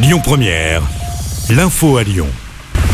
[0.00, 0.82] Lyon Première,
[1.50, 2.28] l'info à Lyon.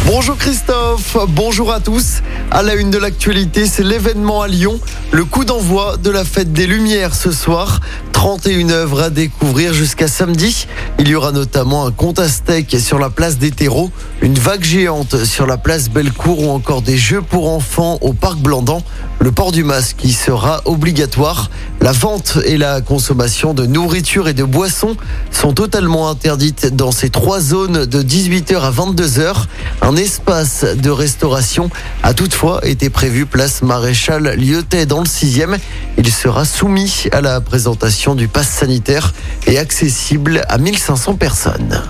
[0.06, 2.23] Bonjour Christophe, bonjour à tous.
[2.50, 4.80] À la une de l'actualité, c'est l'événement à Lyon,
[5.10, 7.80] le coup d'envoi de la fête des Lumières ce soir.
[8.14, 10.66] 31 œuvres à découvrir jusqu'à samedi.
[10.98, 13.91] Il y aura notamment un compte aztèque sur la place des terreaux,
[14.23, 18.39] une vague géante sur la place Bellecour ou encore des jeux pour enfants au parc
[18.39, 18.83] Blandan.
[19.21, 21.51] Le port du masque qui sera obligatoire.
[21.80, 24.96] La vente et la consommation de nourriture et de boissons
[25.31, 29.35] sont totalement interdites dans ces trois zones de 18h à 22h.
[29.83, 31.69] Un espace de restauration
[32.02, 35.59] a toutefois été prévu place Maréchal Lyotet dans le 6e.
[35.99, 39.15] Il sera soumis à la présentation du pass sanitaire
[39.47, 41.83] et accessible à 1500 personnes.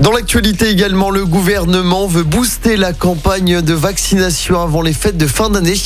[0.00, 5.26] Dans l'actualité également, le gouvernement veut booster la campagne de vaccination avant les fêtes de
[5.26, 5.78] fin d'année.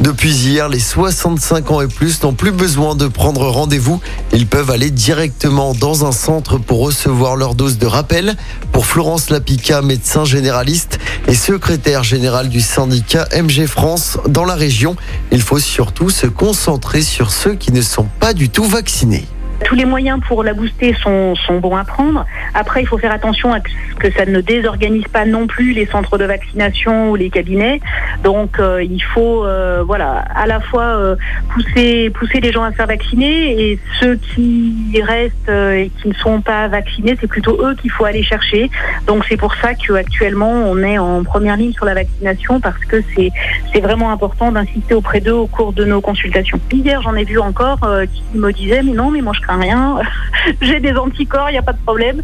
[0.00, 4.00] Depuis hier, les 65 ans et plus n'ont plus besoin de prendre rendez-vous.
[4.32, 8.36] Ils peuvent aller directement dans un centre pour recevoir leur dose de rappel.
[8.72, 14.96] Pour Florence Lapica, médecin généraliste et secrétaire général du syndicat MG France dans la région,
[15.30, 19.26] il faut surtout se concentrer sur ceux qui ne sont pas du tout vaccinés.
[19.64, 22.24] Tous les moyens pour la booster sont, sont bons à prendre.
[22.54, 25.86] Après, il faut faire attention à ce que ça ne désorganise pas non plus les
[25.86, 27.80] centres de vaccination ou les cabinets.
[28.22, 31.16] Donc, euh, il faut, euh, voilà, à la fois euh,
[31.52, 36.14] pousser, pousser les gens à se faire vacciner et ceux qui restent et qui ne
[36.14, 38.70] sont pas vaccinés, c'est plutôt eux qu'il faut aller chercher.
[39.06, 43.02] Donc, c'est pour ça qu'actuellement, on est en première ligne sur la vaccination parce que
[43.14, 43.30] c'est,
[43.78, 46.58] vraiment important d'insister auprès d'eux au cours de nos consultations.
[46.72, 47.78] Hier, j'en ai vu encore
[48.12, 49.98] qui me disaient, mais non, mais moi je rien,
[50.60, 52.22] j'ai des anticorps, il n'y a pas de problème.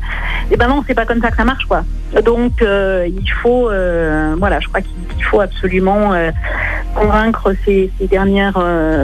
[0.50, 1.84] Et ben non, c'est pas comme ça que ça marche, quoi.
[2.25, 6.31] Donc euh, il faut, euh, voilà, je crois qu'il faut absolument euh,
[6.94, 8.61] convaincre ces, ces dernières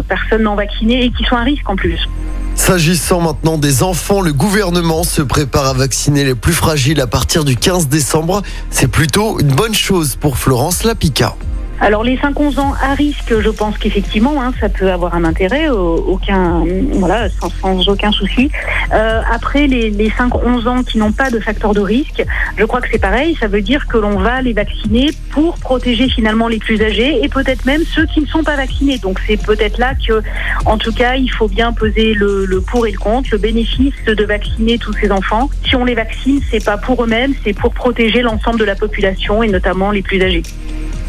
[0.09, 2.09] personnes non vaccinées et qui sont à risque en plus.
[2.55, 7.45] S'agissant maintenant des enfants, le gouvernement se prépare à vacciner les plus fragiles à partir
[7.45, 8.43] du 15 décembre.
[8.71, 11.35] C'est plutôt une bonne chose pour Florence Lapica.
[11.83, 15.71] Alors les 5-11 ans à risque, je pense qu'effectivement, hein, ça peut avoir un intérêt,
[15.71, 16.63] aucun,
[16.93, 18.51] voilà, sans, aucun souci.
[18.93, 22.23] Euh, après les, les 5-11 ans qui n'ont pas de facteur de risque,
[22.59, 23.35] je crois que c'est pareil.
[23.41, 27.29] Ça veut dire que l'on va les vacciner pour protéger finalement les plus âgés et
[27.31, 28.99] peut-être même ceux qui ne sont pas vaccinés.
[28.99, 30.23] Donc c'est peut-être là que,
[30.67, 33.95] en tout cas, il faut bien peser le, le pour et le contre, le bénéfice
[34.07, 35.49] de vacciner tous ces enfants.
[35.67, 39.43] Si on les vaccine, c'est pas pour eux-mêmes, c'est pour protéger l'ensemble de la population
[39.43, 40.43] et notamment les plus âgés.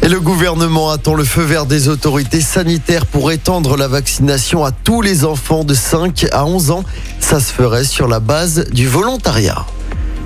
[0.04, 4.72] Et le gouvernement attend le feu vert des autorités sanitaires pour étendre la vaccination à
[4.72, 6.84] tous les enfants de 5 à 11 ans.
[7.20, 9.64] Ça se ferait sur la base du volontariat.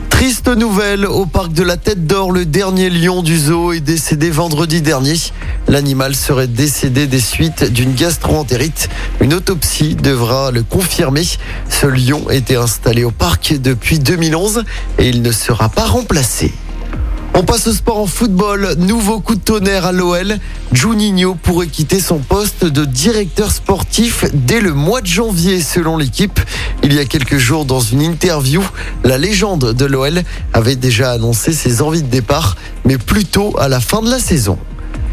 [0.08, 4.30] Triste nouvelle, au parc de la Tête d'Or, le dernier lion du zoo est décédé
[4.30, 5.16] vendredi dernier.
[5.68, 8.88] L'animal serait décédé des suites d'une gastroentérite.
[9.20, 11.26] Une autopsie devra le confirmer.
[11.68, 14.64] Ce lion était installé au parc depuis 2011
[14.98, 16.54] et il ne sera pas remplacé.
[17.38, 18.76] On passe au sport en football.
[18.78, 20.38] Nouveau coup de tonnerre à l'OL.
[20.72, 26.40] Juninho pourrait quitter son poste de directeur sportif dès le mois de janvier selon l'équipe.
[26.82, 28.64] Il y a quelques jours dans une interview,
[29.04, 30.22] la légende de l'OL
[30.54, 34.56] avait déjà annoncé ses envies de départ, mais plutôt à la fin de la saison.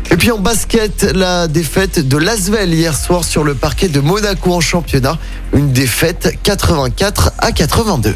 [0.09, 4.53] Et puis en basket, la défaite de Lasvel hier soir sur le parquet de Monaco
[4.53, 5.17] en championnat.
[5.51, 8.15] Une défaite 84 à 82.